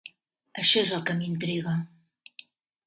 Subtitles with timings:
[0.61, 1.77] Això és el que m"intriga.